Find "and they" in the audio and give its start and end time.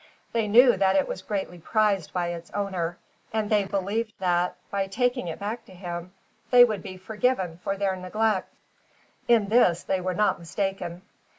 3.31-3.65